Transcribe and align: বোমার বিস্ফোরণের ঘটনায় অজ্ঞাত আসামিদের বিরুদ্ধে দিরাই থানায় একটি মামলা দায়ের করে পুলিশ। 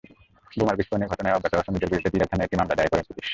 বোমার 0.59 0.77
বিস্ফোরণের 0.79 1.11
ঘটনায় 1.11 1.35
অজ্ঞাত 1.35 1.53
আসামিদের 1.61 1.89
বিরুদ্ধে 1.91 2.11
দিরাই 2.13 2.29
থানায় 2.31 2.45
একটি 2.47 2.57
মামলা 2.59 2.75
দায়ের 2.77 2.91
করে 2.91 3.05
পুলিশ। 3.07 3.25